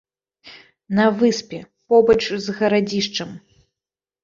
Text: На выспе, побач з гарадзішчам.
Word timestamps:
На 0.99 1.05
выспе, 1.19 1.59
побач 1.95 2.23
з 2.47 2.59
гарадзішчам. 2.59 3.39